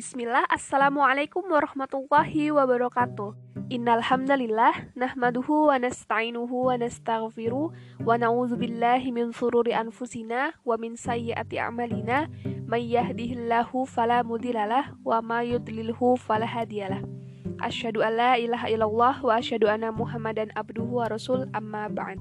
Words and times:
Bismillah, 0.00 0.48
Assalamualaikum 0.48 1.44
warahmatullahi 1.44 2.48
wabarakatuh. 2.48 3.36
Innalhamdalillah, 3.68 4.96
nahmaduhu 4.96 5.68
wa 5.68 5.76
nasta'inuhu 5.76 6.72
wa 6.72 6.80
nasta'gfiru 6.80 7.68
Wa 8.08 8.16
na'udhu 8.16 8.56
billahi 8.56 9.12
min 9.12 9.28
sururi 9.36 9.76
anfusina 9.76 10.56
wa 10.64 10.80
min 10.80 10.96
sayyati 10.96 11.60
a'malina. 11.60 12.32
May 12.64 12.88
yahdihillahu 12.88 13.84
wa 13.84 15.20
ma 15.20 15.44
yudlilhu 15.44 16.16
falahadiyalah 16.16 17.04
Asyhadu 17.60 18.00
an 18.00 18.16
la 18.16 18.32
ilaha 18.40 18.72
illallah 18.72 19.20
wa 19.20 19.36
asyhadu 19.36 19.68
anna 19.68 19.92
muhammadan 19.92 20.48
abduhu 20.56 21.04
wa 21.04 21.12
rasul 21.12 21.44
amma 21.52 21.92
ba'd. 21.92 22.16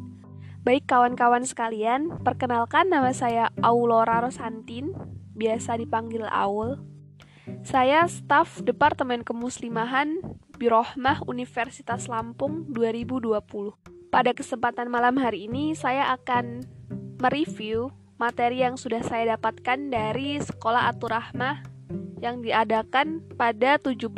Baik 0.68 0.84
kawan-kawan 0.84 1.48
sekalian, 1.48 2.11
perkenalkan 2.27 2.91
nama 2.91 3.16
saya 3.16 3.48
Aulora 3.64 4.20
Rosantin, 4.20 4.91
biasa 5.40 5.80
dipanggil 5.80 6.27
Aul 6.27 6.88
saya 7.63 8.09
staf 8.09 8.66
Departemen 8.66 9.21
Kemuslimahan 9.21 10.17
Birohmah 10.57 11.21
Universitas 11.30 12.09
Lampung 12.09 12.66
2020. 12.73 13.38
Pada 14.09 14.34
kesempatan 14.34 14.90
malam 14.90 15.16
hari 15.21 15.45
ini 15.45 15.77
saya 15.77 16.09
akan 16.17 16.66
mereview 17.21 17.93
materi 18.20 18.66
yang 18.66 18.76
sudah 18.76 19.05
saya 19.05 19.38
dapatkan 19.38 19.93
dari 19.93 20.41
Sekolah 20.41 20.91
Aturahmah 20.91 21.63
yang 22.20 22.43
diadakan 22.43 23.23
pada 23.40 23.79
17 23.79 24.12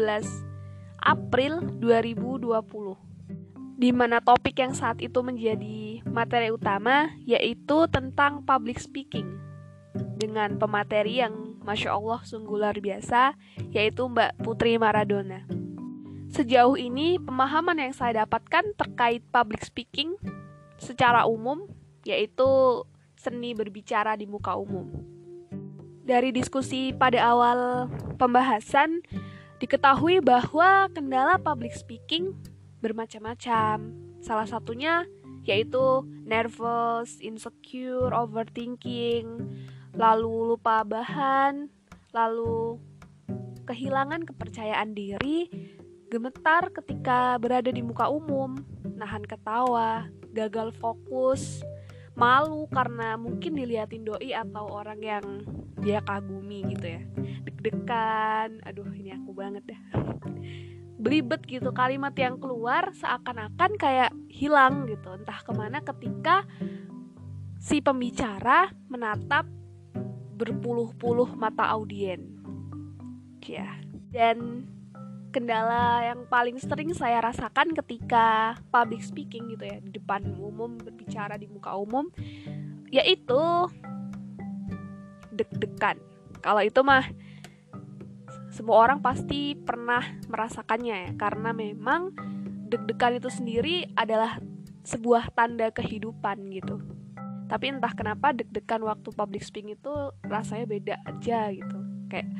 April 1.01 1.65
2020. 1.77 3.81
Di 3.81 3.89
mana 3.89 4.21
topik 4.21 4.61
yang 4.61 4.77
saat 4.77 5.01
itu 5.01 5.25
menjadi 5.25 6.05
materi 6.05 6.53
utama 6.53 7.09
yaitu 7.25 7.89
tentang 7.89 8.45
public 8.45 8.77
speaking 8.77 9.41
dengan 10.17 10.61
pemateri 10.61 11.25
yang 11.25 11.50
Masya 11.61 11.93
Allah 11.93 12.19
sungguh 12.25 12.57
luar 12.57 12.77
biasa, 12.81 13.37
yaitu 13.69 14.09
Mbak 14.09 14.41
Putri 14.41 14.81
Maradona. 14.81 15.45
Sejauh 16.31 16.79
ini, 16.79 17.21
pemahaman 17.21 17.77
yang 17.77 17.93
saya 17.93 18.25
dapatkan 18.25 18.73
terkait 18.79 19.21
public 19.29 19.61
speaking 19.61 20.17
secara 20.81 21.27
umum, 21.29 21.69
yaitu 22.07 22.81
seni 23.19 23.53
berbicara 23.53 24.17
di 24.17 24.25
muka 24.25 24.57
umum. 24.57 24.89
Dari 26.01 26.33
diskusi 26.33 26.95
pada 26.97 27.21
awal 27.21 27.85
pembahasan, 28.17 29.05
diketahui 29.61 30.23
bahwa 30.25 30.89
kendala 30.89 31.37
public 31.37 31.77
speaking 31.77 32.33
bermacam-macam. 32.81 33.93
Salah 34.17 34.49
satunya 34.49 35.05
yaitu 35.45 36.05
nervous, 36.25 37.17
insecure, 37.17 38.13
overthinking, 38.13 39.25
lalu 39.95 40.55
lupa 40.55 40.83
bahan, 40.87 41.67
lalu 42.15 42.79
kehilangan 43.67 44.27
kepercayaan 44.27 44.95
diri, 44.95 45.47
gemetar 46.11 46.71
ketika 46.75 47.39
berada 47.39 47.71
di 47.71 47.79
muka 47.83 48.11
umum, 48.11 48.59
nahan 48.83 49.23
ketawa, 49.23 50.07
gagal 50.35 50.75
fokus, 50.79 51.63
malu 52.15 52.67
karena 52.71 53.15
mungkin 53.15 53.55
diliatin 53.55 54.03
doi 54.03 54.35
atau 54.35 54.67
orang 54.67 54.99
yang 54.99 55.25
dia 55.79 56.03
kagumi 56.03 56.67
gitu 56.75 56.99
ya. 56.99 57.01
Deg-degan, 57.47 58.59
aduh 58.67 58.91
ini 58.91 59.15
aku 59.15 59.31
banget 59.31 59.63
dah. 59.71 59.81
Belibet 61.01 61.41
gitu 61.49 61.73
kalimat 61.73 62.13
yang 62.13 62.37
keluar 62.37 62.93
seakan-akan 62.93 63.73
kayak 63.79 64.13
hilang 64.29 64.85
gitu 64.85 65.17
entah 65.17 65.41
ke 65.41 65.49
mana 65.49 65.81
ketika 65.81 66.45
si 67.57 67.81
pembicara 67.81 68.69
menatap 68.85 69.49
berpuluh-puluh 70.41 71.37
mata 71.37 71.69
audien. 71.69 72.25
Ya. 73.45 73.77
Dan 74.09 74.65
kendala 75.31 76.03
yang 76.03 76.27
paling 76.27 76.59
sering 76.59 76.91
saya 76.91 77.23
rasakan 77.23 77.71
ketika 77.71 78.59
public 78.67 78.99
speaking 78.99 79.47
gitu 79.55 79.63
ya 79.63 79.79
di 79.79 79.95
depan 79.95 80.27
umum 80.35 80.75
berbicara 80.75 81.39
di 81.39 81.47
muka 81.47 81.71
umum 81.79 82.11
yaitu 82.91 83.39
deg-degan. 85.31 85.95
Kalau 86.43 86.59
itu 86.59 86.83
mah 86.83 87.07
semua 88.51 88.83
orang 88.83 88.99
pasti 88.99 89.55
pernah 89.55 90.03
merasakannya 90.27 90.95
ya 91.07 91.11
karena 91.15 91.55
memang 91.55 92.11
deg-degan 92.67 93.15
itu 93.15 93.31
sendiri 93.31 93.87
adalah 93.95 94.43
sebuah 94.83 95.31
tanda 95.31 95.71
kehidupan 95.71 96.51
gitu 96.51 96.83
tapi 97.51 97.67
entah 97.67 97.91
kenapa 97.91 98.31
deg-degan 98.31 98.79
waktu 98.87 99.11
public 99.11 99.43
speaking 99.43 99.75
itu 99.75 99.91
rasanya 100.23 100.63
beda 100.71 100.95
aja 101.03 101.51
gitu. 101.51 101.77
Kayak 102.07 102.31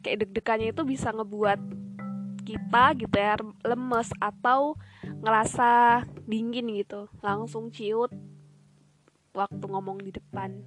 kayak 0.00 0.18
deg-degannya 0.24 0.72
itu 0.72 0.82
bisa 0.88 1.12
ngebuat 1.12 1.60
kita 2.48 2.84
gitu 2.96 3.16
ya 3.20 3.36
lemes 3.68 4.08
atau 4.16 4.80
ngerasa 5.20 6.00
dingin 6.24 6.72
gitu. 6.72 7.12
Langsung 7.20 7.68
ciut 7.68 8.08
waktu 9.36 9.64
ngomong 9.68 10.00
di 10.00 10.16
depan. 10.16 10.64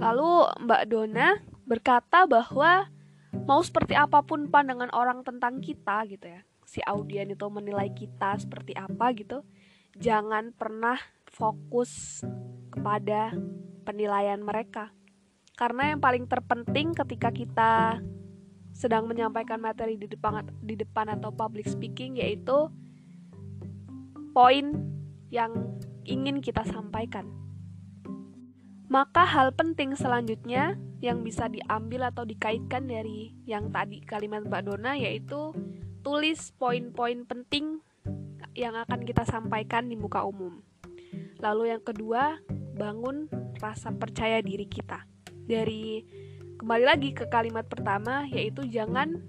Lalu 0.00 0.56
Mbak 0.56 0.82
Dona 0.88 1.36
berkata 1.68 2.24
bahwa 2.24 2.88
mau 3.44 3.60
seperti 3.60 3.92
apa 3.92 4.24
pun 4.24 4.48
pandangan 4.48 4.88
orang 4.96 5.20
tentang 5.20 5.60
kita 5.60 6.08
gitu 6.08 6.32
ya. 6.32 6.40
Si 6.64 6.80
audien 6.80 7.28
itu 7.28 7.44
menilai 7.52 7.92
kita 7.92 8.40
seperti 8.40 8.72
apa 8.72 9.12
gitu. 9.12 9.44
Jangan 10.00 10.56
pernah 10.56 10.96
fokus 11.30 12.22
kepada 12.74 13.32
penilaian 13.86 14.42
mereka. 14.42 14.90
Karena 15.54 15.94
yang 15.94 16.00
paling 16.02 16.26
terpenting 16.26 16.92
ketika 16.92 17.30
kita 17.30 18.02
sedang 18.74 19.06
menyampaikan 19.06 19.58
materi 19.60 19.98
di 19.98 20.06
depan 20.06 20.46
di 20.62 20.78
depan 20.78 21.10
atau 21.18 21.34
public 21.34 21.66
speaking 21.66 22.16
yaitu 22.16 22.70
poin 24.30 24.72
yang 25.30 25.52
ingin 26.06 26.38
kita 26.42 26.62
sampaikan. 26.66 27.28
Maka 28.90 29.22
hal 29.22 29.54
penting 29.54 29.94
selanjutnya 29.94 30.74
yang 30.98 31.22
bisa 31.22 31.46
diambil 31.46 32.10
atau 32.10 32.26
dikaitkan 32.26 32.90
dari 32.90 33.30
yang 33.46 33.70
tadi 33.70 34.02
kalimat 34.02 34.42
Mbak 34.42 34.62
Dona 34.66 34.98
yaitu 34.98 35.54
tulis 36.02 36.50
poin-poin 36.58 37.22
penting 37.28 37.78
yang 38.58 38.74
akan 38.74 39.06
kita 39.06 39.22
sampaikan 39.22 39.86
di 39.86 39.94
muka 39.94 40.26
umum. 40.26 40.58
Lalu 41.40 41.72
yang 41.72 41.82
kedua, 41.82 42.36
bangun 42.76 43.28
rasa 43.60 43.92
percaya 43.92 44.40
diri 44.44 44.68
kita. 44.68 45.04
Dari 45.48 46.04
kembali 46.60 46.84
lagi 46.84 47.10
ke 47.16 47.24
kalimat 47.32 47.64
pertama 47.64 48.28
yaitu 48.28 48.68
jangan 48.68 49.24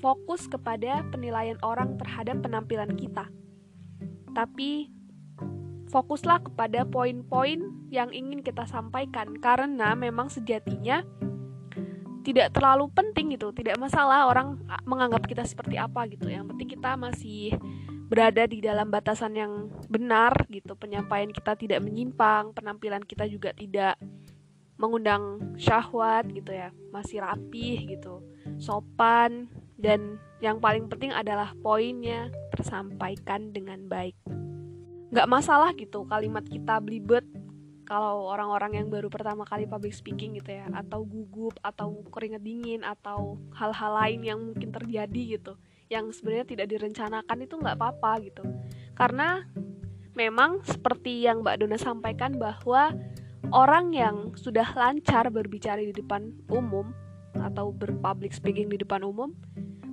fokus 0.00 0.48
kepada 0.48 1.04
penilaian 1.12 1.60
orang 1.60 2.00
terhadap 2.00 2.40
penampilan 2.40 2.96
kita. 2.96 3.28
Tapi 4.32 4.92
fokuslah 5.88 6.44
kepada 6.44 6.84
poin-poin 6.84 7.88
yang 7.88 8.10
ingin 8.12 8.42
kita 8.44 8.66
sampaikan 8.68 9.38
karena 9.40 9.96
memang 9.96 10.28
sejatinya 10.28 11.04
tidak 12.26 12.50
terlalu 12.50 12.90
penting 12.90 13.38
gitu, 13.38 13.54
tidak 13.54 13.78
masalah 13.78 14.26
orang 14.26 14.58
menganggap 14.82 15.22
kita 15.30 15.46
seperti 15.46 15.78
apa 15.78 16.10
gitu. 16.10 16.26
Yang 16.26 16.50
penting 16.50 16.68
kita 16.74 16.98
masih 16.98 17.54
berada 18.10 18.42
di 18.50 18.58
dalam 18.58 18.90
batasan 18.90 19.38
yang 19.38 19.70
benar 19.86 20.34
gitu. 20.50 20.74
Penyampaian 20.74 21.30
kita 21.30 21.54
tidak 21.54 21.78
menyimpang 21.86 22.50
penampilan 22.50 23.06
kita 23.06 23.30
juga 23.30 23.54
tidak 23.54 23.94
mengundang 24.74 25.54
syahwat 25.54 26.26
gitu 26.34 26.50
ya. 26.50 26.74
Masih 26.90 27.22
rapih 27.22 27.94
gitu 27.94 28.18
sopan 28.58 29.46
dan 29.78 30.18
yang 30.42 30.58
paling 30.58 30.90
penting 30.90 31.14
adalah 31.14 31.54
poinnya 31.62 32.34
tersampaikan 32.50 33.54
dengan 33.54 33.86
baik. 33.86 34.18
Nggak 35.14 35.30
masalah 35.30 35.70
gitu 35.78 36.02
kalimat 36.10 36.42
kita 36.42 36.82
belibet 36.82 37.22
kalau 37.86 38.26
orang-orang 38.26 38.82
yang 38.82 38.90
baru 38.90 39.06
pertama 39.06 39.46
kali 39.46 39.64
public 39.64 39.94
speaking 39.94 40.36
gitu 40.36 40.58
ya 40.58 40.66
atau 40.74 41.06
gugup 41.06 41.54
atau 41.62 42.02
keringet 42.10 42.42
dingin 42.42 42.82
atau 42.82 43.38
hal-hal 43.54 43.92
lain 43.94 44.20
yang 44.26 44.38
mungkin 44.42 44.74
terjadi 44.74 45.38
gitu 45.38 45.54
yang 45.86 46.10
sebenarnya 46.10 46.46
tidak 46.50 46.66
direncanakan 46.74 47.38
itu 47.46 47.54
nggak 47.54 47.76
apa-apa 47.78 48.12
gitu. 48.26 48.42
Karena 48.98 49.46
memang 50.18 50.66
seperti 50.66 51.22
yang 51.22 51.46
Mbak 51.46 51.56
Dona 51.62 51.78
sampaikan 51.78 52.34
bahwa 52.34 52.90
orang 53.54 53.94
yang 53.94 54.16
sudah 54.34 54.66
lancar 54.74 55.30
berbicara 55.30 55.78
di 55.78 55.94
depan 55.94 56.34
umum 56.50 56.90
atau 57.38 57.70
berpublic 57.70 58.34
speaking 58.34 58.66
di 58.72 58.80
depan 58.80 59.06
umum 59.06 59.30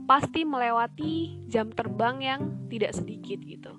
pasti 0.09 0.43
melewati 0.47 1.43
jam 1.47 1.69
terbang 1.69 2.19
yang 2.23 2.41
tidak 2.67 2.95
sedikit 2.95 3.39
gitu 3.43 3.77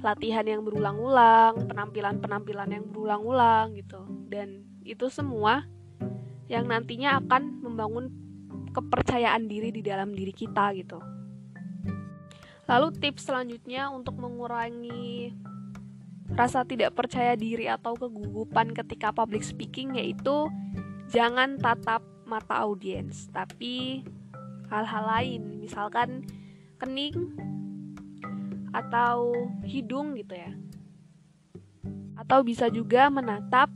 latihan 0.00 0.44
yang 0.48 0.64
berulang-ulang 0.64 1.68
penampilan-penampilan 1.68 2.68
yang 2.72 2.84
berulang-ulang 2.88 3.76
gitu 3.76 4.00
dan 4.32 4.64
itu 4.84 5.12
semua 5.12 5.68
yang 6.48 6.66
nantinya 6.66 7.20
akan 7.20 7.62
membangun 7.62 8.10
kepercayaan 8.74 9.46
diri 9.46 9.70
di 9.70 9.82
dalam 9.84 10.10
diri 10.10 10.34
kita 10.34 10.72
gitu. 10.74 10.98
Lalu 12.70 12.94
tips 13.02 13.26
selanjutnya 13.26 13.90
untuk 13.90 14.18
mengurangi 14.18 15.34
rasa 16.38 16.62
tidak 16.62 16.94
percaya 16.94 17.34
diri 17.34 17.66
atau 17.66 17.98
kegugupan 17.98 18.70
ketika 18.70 19.10
public 19.10 19.42
speaking 19.42 19.98
yaitu 19.98 20.46
jangan 21.10 21.58
tatap 21.58 22.06
mata 22.22 22.62
audiens, 22.62 23.26
tapi 23.34 24.06
hal-hal 24.70 25.04
lain, 25.18 25.58
misalkan 25.58 26.22
kening 26.78 27.34
atau 28.70 29.34
hidung 29.66 30.14
gitu 30.18 30.34
ya. 30.34 30.52
Atau 32.18 32.44
bisa 32.44 32.68
juga 32.68 33.08
menatap 33.08 33.72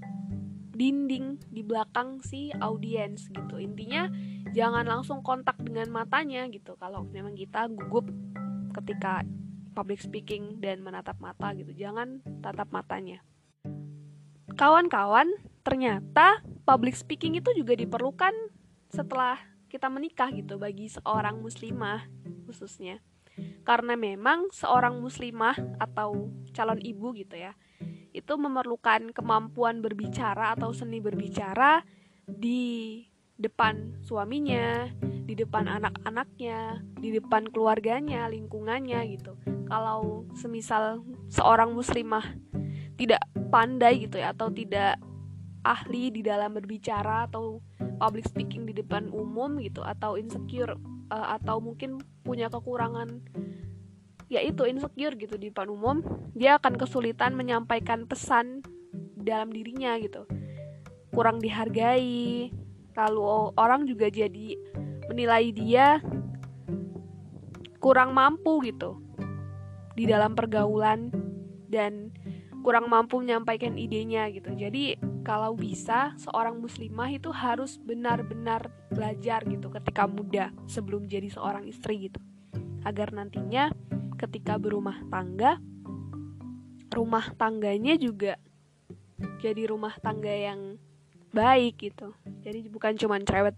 dinding 0.75 1.39
di 1.49 1.63
belakang 1.63 2.21
si 2.21 2.51
audiens 2.59 3.31
gitu. 3.31 3.57
Intinya 3.63 4.11
jangan 4.53 4.85
langsung 4.85 5.23
kontak 5.23 5.57
dengan 5.63 5.89
matanya 5.91 6.47
gitu 6.51 6.75
kalau 6.77 7.07
memang 7.09 7.39
kita 7.39 7.71
gugup 7.71 8.11
ketika 8.75 9.23
public 9.75 10.03
speaking 10.03 10.59
dan 10.59 10.83
menatap 10.83 11.19
mata 11.23 11.55
gitu. 11.55 11.75
Jangan 11.75 12.23
tatap 12.43 12.71
matanya. 12.71 13.23
Kawan-kawan, 14.55 15.35
ternyata 15.67 16.39
public 16.63 16.95
speaking 16.95 17.35
itu 17.39 17.51
juga 17.59 17.75
diperlukan 17.75 18.35
setelah 18.95 19.35
kita 19.67 19.91
menikah 19.91 20.31
gitu 20.31 20.55
bagi 20.63 20.87
seorang 20.87 21.43
muslimah 21.43 22.07
khususnya. 22.47 23.03
Karena 23.65 23.97
memang 23.97 24.53
seorang 24.53 25.01
muslimah 25.01 25.57
atau 25.81 26.29
calon 26.53 26.81
ibu 26.85 27.17
gitu 27.17 27.35
ya, 27.41 27.57
itu 28.13 28.33
memerlukan 28.37 29.11
kemampuan 29.11 29.81
berbicara 29.81 30.55
atau 30.55 30.71
seni 30.71 31.01
berbicara 31.01 31.83
di 32.29 33.03
depan 33.35 33.99
suaminya, 34.05 34.87
di 35.03 35.35
depan 35.35 35.67
anak-anaknya, 35.67 36.85
di 37.01 37.17
depan 37.17 37.51
keluarganya, 37.51 38.31
lingkungannya 38.31 39.01
gitu. 39.19 39.35
Kalau 39.67 40.29
semisal 40.37 41.03
seorang 41.33 41.75
muslimah 41.75 42.37
tidak 42.95 43.25
pandai 43.51 44.07
gitu 44.07 44.23
ya 44.23 44.31
atau 44.31 44.53
tidak 44.53 45.01
ahli 45.65 46.13
di 46.13 46.21
dalam 46.21 46.55
berbicara 46.55 47.27
atau 47.27 47.59
public 47.99 48.29
speaking 48.29 48.69
di 48.69 48.77
depan 48.77 49.09
umum 49.11 49.59
gitu 49.59 49.81
atau 49.81 50.15
insecure 50.21 50.77
uh, 51.11 51.37
atau 51.41 51.61
mungkin 51.61 52.01
punya 52.23 52.49
kekurangan 52.49 53.21
yaitu 54.33 54.65
insecure 54.65 55.15
gitu 55.21 55.37
di 55.37 55.53
depan 55.53 55.69
umum 55.69 56.01
dia 56.33 56.57
akan 56.57 56.81
kesulitan 56.81 57.37
menyampaikan 57.37 58.09
pesan 58.09 58.65
dalam 59.21 59.53
dirinya 59.53 59.97
gitu. 60.01 60.25
Kurang 61.13 61.39
dihargai 61.39 62.51
lalu 62.95 63.23
orang 63.59 63.87
juga 63.87 64.11
jadi 64.11 64.57
menilai 65.11 65.53
dia 65.53 66.01
kurang 67.83 68.17
mampu 68.17 68.65
gitu 68.65 68.97
di 69.95 70.09
dalam 70.09 70.33
pergaulan 70.33 71.13
dan 71.69 72.11
kurang 72.65 72.89
mampu 72.89 73.21
menyampaikan 73.21 73.77
idenya 73.77 74.33
gitu. 74.33 74.49
Jadi 74.57 74.97
kalau 75.21 75.53
bisa 75.53 76.17
seorang 76.17 76.57
muslimah 76.65 77.13
itu 77.13 77.29
harus 77.29 77.77
benar-benar 77.77 78.73
belajar 78.89 79.45
gitu 79.45 79.69
ketika 79.69 80.09
muda 80.09 80.49
sebelum 80.65 81.05
jadi 81.05 81.29
seorang 81.29 81.69
istri 81.69 82.09
gitu. 82.09 82.17
Agar 82.89 83.13
nantinya 83.13 83.69
ketika 84.17 84.57
berumah 84.57 84.97
tangga 85.13 85.61
rumah 86.89 87.29
tangganya 87.37 88.01
juga 88.01 88.41
jadi 89.45 89.69
rumah 89.69 89.93
tangga 90.01 90.33
yang 90.33 90.81
baik 91.37 91.85
gitu. 91.93 92.17
Jadi 92.41 92.73
bukan 92.73 92.97
cuman 92.97 93.29
cerewet 93.29 93.57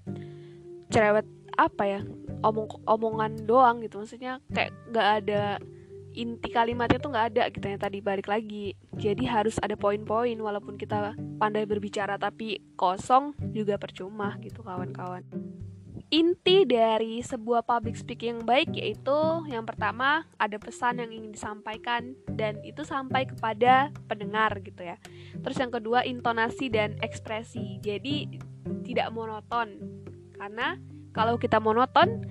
cerewet 0.90 1.28
apa 1.54 1.84
ya 1.86 2.00
omong 2.42 2.82
omongan 2.90 3.46
doang 3.46 3.86
gitu. 3.86 4.02
Maksudnya 4.02 4.42
kayak 4.50 4.74
gak 4.90 5.08
ada 5.22 5.62
inti 6.16 6.48
kalimatnya 6.48 6.96
tuh 6.96 7.12
nggak 7.12 7.26
ada 7.36 7.44
gitu 7.52 7.66
yang 7.68 7.76
tadi 7.76 8.00
balik 8.00 8.24
lagi 8.24 8.72
jadi 8.96 9.28
harus 9.28 9.60
ada 9.60 9.76
poin-poin 9.76 10.34
walaupun 10.40 10.80
kita 10.80 11.12
pandai 11.36 11.68
berbicara 11.68 12.16
tapi 12.16 12.64
kosong 12.80 13.36
juga 13.52 13.76
percuma 13.76 14.40
gitu 14.40 14.64
kawan-kawan. 14.64 15.20
Inti 16.06 16.62
dari 16.64 17.18
sebuah 17.20 17.66
public 17.66 17.98
speaking 17.98 18.40
yang 18.40 18.46
baik 18.46 18.70
yaitu 18.72 19.18
yang 19.50 19.66
pertama 19.68 20.24
ada 20.40 20.56
pesan 20.56 21.02
yang 21.02 21.10
ingin 21.12 21.34
disampaikan 21.34 22.16
dan 22.32 22.62
itu 22.64 22.86
sampai 22.86 23.28
kepada 23.28 23.92
pendengar 24.08 24.54
gitu 24.64 24.86
ya. 24.86 24.96
Terus 25.44 25.56
yang 25.60 25.74
kedua 25.74 26.06
intonasi 26.06 26.72
dan 26.72 26.96
ekspresi. 27.04 27.82
Jadi 27.84 28.38
tidak 28.86 29.12
monoton. 29.12 29.76
Karena 30.38 30.78
kalau 31.12 31.36
kita 31.36 31.58
monoton 31.58 32.22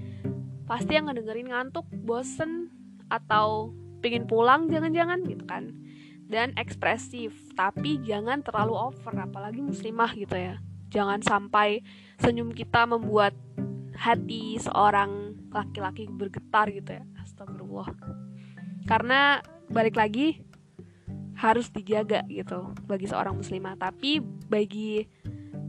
pasti 0.66 0.98
yang 0.98 1.12
ngedengerin 1.12 1.52
ngantuk 1.52 1.86
bosen 2.02 2.74
atau 3.12 3.76
pengen 4.02 4.26
pulang 4.26 4.66
jangan-jangan 4.72 5.22
gitu 5.30 5.46
kan 5.46 5.85
dan 6.26 6.54
ekspresif. 6.58 7.34
Tapi 7.54 8.02
jangan 8.04 8.42
terlalu 8.42 8.76
over 8.76 9.14
apalagi 9.18 9.62
muslimah 9.62 10.12
gitu 10.14 10.36
ya. 10.36 10.60
Jangan 10.90 11.22
sampai 11.22 11.82
senyum 12.22 12.54
kita 12.54 12.86
membuat 12.88 13.36
hati 13.96 14.60
seorang 14.60 15.36
laki-laki 15.52 16.08
bergetar 16.10 16.70
gitu 16.72 17.00
ya. 17.00 17.04
Astagfirullah. 17.24 17.90
Karena 18.86 19.42
balik 19.72 19.98
lagi 19.98 20.44
harus 21.36 21.68
dijaga 21.68 22.24
gitu 22.32 22.72
bagi 22.88 23.08
seorang 23.10 23.36
muslimah. 23.36 23.76
Tapi 23.76 24.20
bagi 24.24 25.04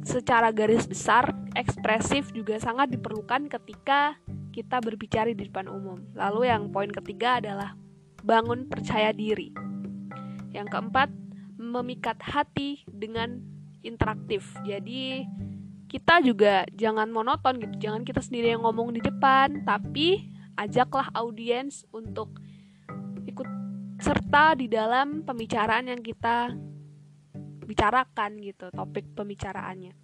secara 0.06 0.54
garis 0.54 0.86
besar 0.86 1.34
ekspresif 1.58 2.30
juga 2.30 2.60
sangat 2.62 2.94
diperlukan 2.94 3.50
ketika 3.50 4.14
kita 4.54 4.78
berbicara 4.78 5.34
di 5.34 5.48
depan 5.50 5.66
umum. 5.66 5.98
Lalu 6.14 6.48
yang 6.48 6.70
poin 6.70 6.88
ketiga 6.88 7.42
adalah 7.42 7.74
bangun 8.22 8.70
percaya 8.70 9.10
diri. 9.10 9.50
Yang 10.56 10.72
keempat, 10.72 11.12
memikat 11.60 12.16
hati 12.24 12.80
dengan 12.88 13.44
interaktif. 13.84 14.56
Jadi 14.64 15.28
kita 15.86 16.24
juga 16.24 16.64
jangan 16.74 17.12
monoton 17.12 17.60
gitu, 17.62 17.88
jangan 17.88 18.02
kita 18.02 18.24
sendiri 18.24 18.56
yang 18.56 18.64
ngomong 18.64 18.96
di 18.96 19.04
depan, 19.04 19.62
tapi 19.62 20.32
ajaklah 20.56 21.12
audiens 21.14 21.84
untuk 21.92 22.40
ikut 23.28 23.46
serta 24.00 24.58
di 24.58 24.66
dalam 24.66 25.22
pembicaraan 25.22 25.92
yang 25.92 26.00
kita 26.00 26.52
bicarakan 27.66 28.40
gitu, 28.42 28.72
topik 28.72 29.06
pembicaraannya. 29.14 29.94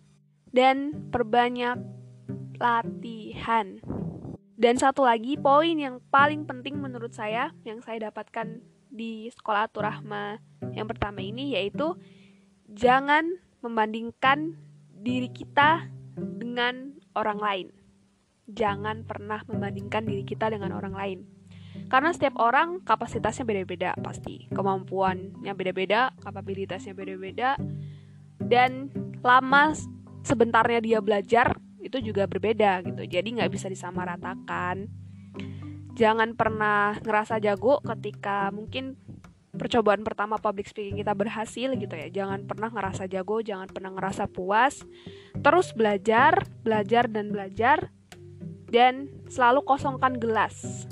Dan 0.53 1.09
perbanyak 1.09 1.81
latihan. 2.61 3.81
Dan 4.55 4.79
satu 4.79 5.03
lagi 5.03 5.35
poin 5.41 5.75
yang 5.75 5.99
paling 6.13 6.47
penting 6.47 6.79
menurut 6.79 7.11
saya 7.11 7.51
yang 7.67 7.83
saya 7.83 8.13
dapatkan 8.13 8.63
di 8.93 9.33
sekolah 9.33 9.73
Aturahma 9.73 10.37
yang 10.77 10.85
pertama 10.85 11.25
ini 11.25 11.56
yaitu 11.56 11.97
jangan 12.69 13.25
membandingkan 13.65 14.61
diri 14.93 15.32
kita 15.32 15.89
dengan 16.17 16.93
orang 17.17 17.41
lain. 17.41 17.69
Jangan 18.53 19.08
pernah 19.08 19.41
membandingkan 19.49 20.05
diri 20.05 20.29
kita 20.29 20.53
dengan 20.53 20.77
orang 20.77 20.93
lain. 20.93 21.19
Karena 21.89 22.13
setiap 22.13 22.37
orang 22.37 22.84
kapasitasnya 22.84 23.49
beda-beda 23.49 23.96
pasti. 24.05 24.44
Kemampuannya 24.53 25.53
beda-beda, 25.56 26.13
kapabilitasnya 26.20 26.93
beda-beda. 26.93 27.56
Dan 28.37 28.93
lama 29.25 29.72
sebentarnya 30.22 30.81
dia 30.84 30.99
belajar 31.01 31.56
itu 31.82 31.99
juga 31.99 32.31
berbeda 32.31 32.81
gitu 32.87 33.03
jadi 33.05 33.27
nggak 33.27 33.51
bisa 33.51 33.67
disamaratakan 33.67 34.87
jangan 35.93 36.34
pernah 36.37 36.96
ngerasa 37.01 37.39
jago 37.43 37.81
ketika 37.84 38.49
mungkin 38.51 38.96
percobaan 39.53 40.01
pertama 40.01 40.41
public 40.41 40.65
speaking 40.65 40.96
kita 40.96 41.13
berhasil 41.13 41.77
gitu 41.77 41.93
ya. 41.93 42.08
Jangan 42.08 42.49
pernah 42.49 42.72
ngerasa 42.72 43.05
jago 43.08 43.44
jangan 43.44 43.69
pernah 43.69 43.93
ngerasa 43.93 44.29
puas. 44.29 44.84
Terus 45.37 45.77
belajar 45.77 46.49
belajar 46.65 47.08
dan 47.13 47.29
belajar 47.29 47.93
dan 48.72 49.13
selalu 49.29 49.61
kosongkan 49.69 50.17
gelas. 50.17 50.89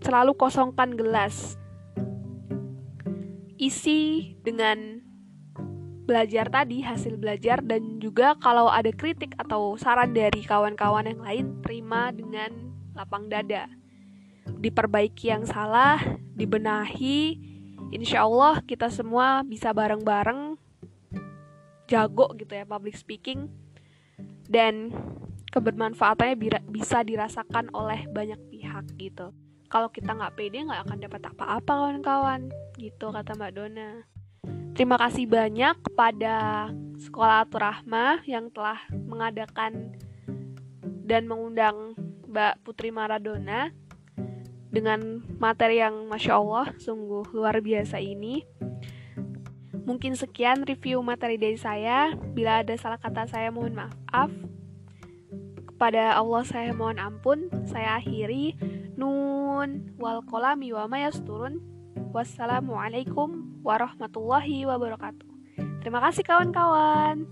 Selalu 0.00 0.32
kosongkan 0.40 0.96
gelas. 0.96 1.60
Isi 3.60 4.32
dengan 4.40 5.04
belajar 6.08 6.48
tadi, 6.48 6.80
hasil 6.80 7.20
belajar 7.20 7.60
dan 7.60 8.00
juga 8.00 8.34
kalau 8.40 8.66
ada 8.66 8.88
kritik 8.90 9.36
atau 9.36 9.76
saran 9.76 10.16
dari 10.16 10.42
kawan-kawan 10.42 11.06
yang 11.06 11.20
lain, 11.22 11.46
terima 11.62 12.10
dengan 12.10 12.69
lapang 13.00 13.32
dada. 13.32 13.64
Diperbaiki 14.60 15.32
yang 15.32 15.48
salah, 15.48 15.96
dibenahi, 16.36 17.40
insya 17.88 18.28
Allah 18.28 18.60
kita 18.60 18.92
semua 18.92 19.40
bisa 19.40 19.72
bareng-bareng 19.72 20.60
jago 21.90 22.30
gitu 22.38 22.54
ya 22.54 22.62
public 22.68 22.94
speaking 22.94 23.50
dan 24.46 24.94
kebermanfaatannya 25.50 26.38
bisa 26.70 27.02
dirasakan 27.02 27.72
oleh 27.74 28.06
banyak 28.06 28.38
pihak 28.52 28.84
gitu. 29.00 29.34
Kalau 29.70 29.90
kita 29.90 30.14
nggak 30.14 30.34
pede 30.38 30.66
nggak 30.66 30.82
akan 30.86 30.98
dapat 30.98 31.22
apa-apa 31.30 31.72
kawan-kawan 31.86 32.50
gitu 32.78 33.10
kata 33.10 33.34
Mbak 33.34 33.52
Dona. 33.54 33.90
Terima 34.74 34.96
kasih 34.98 35.26
banyak 35.26 35.82
kepada 35.82 36.68
Sekolah 37.00 37.42
Aturahma 37.42 38.22
yang 38.26 38.50
telah 38.54 38.78
mengadakan 38.92 39.94
dan 41.06 41.26
mengundang 41.26 41.98
Mbak 42.30 42.62
Putri 42.62 42.94
Maradona 42.94 43.74
dengan 44.70 45.18
materi 45.42 45.82
yang 45.82 46.06
Masya 46.06 46.38
Allah 46.38 46.70
sungguh 46.78 47.26
luar 47.34 47.58
biasa 47.58 47.98
ini. 47.98 48.46
Mungkin 49.82 50.14
sekian 50.14 50.62
review 50.62 51.02
materi 51.02 51.34
dari 51.34 51.58
saya. 51.58 52.14
Bila 52.14 52.62
ada 52.62 52.78
salah 52.78 53.02
kata 53.02 53.26
saya 53.26 53.50
mohon 53.50 53.74
maaf. 53.74 54.30
Kepada 55.74 56.14
Allah 56.14 56.46
saya 56.46 56.70
mohon 56.70 57.02
ampun. 57.02 57.50
Saya 57.66 57.98
akhiri. 57.98 58.54
Nun 58.94 59.98
wal 59.98 60.22
kolami 60.22 60.70
wa 60.70 60.86
mayasturun. 60.86 61.58
Wassalamualaikum 62.14 63.58
warahmatullahi 63.66 64.70
wabarakatuh. 64.70 65.26
Terima 65.82 65.98
kasih 65.98 66.22
kawan-kawan. 66.22 67.26